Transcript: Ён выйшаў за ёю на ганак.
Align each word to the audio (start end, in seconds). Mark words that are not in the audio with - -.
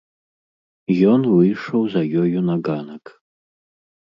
Ён 1.11 1.21
выйшаў 1.33 1.81
за 1.97 2.01
ёю 2.23 2.37
на 2.49 2.55
ганак. 2.69 3.03